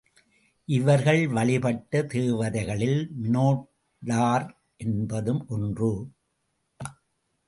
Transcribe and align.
இவர்கள் 0.67 1.27
வழிபட்ட 1.27 2.01
தேவதைகளில் 2.13 3.01
மினோடார் 3.21 4.47
என்பதும் 4.77 5.43
ஒன்று. 5.47 5.91